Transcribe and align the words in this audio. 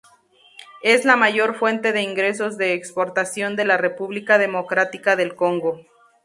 Es 0.81 1.05
la 1.05 1.15
mayor 1.15 1.53
fuente 1.53 1.91
de 1.93 2.01
ingresos 2.01 2.57
de 2.57 2.73
exportación 2.73 3.55
de 3.55 3.65
la 3.65 3.77
República 3.77 4.39
Democrática 4.39 5.15
del 5.15 5.35
Congo. 5.35 5.85